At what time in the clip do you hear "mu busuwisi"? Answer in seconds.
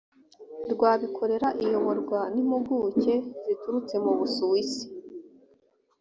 4.03-4.83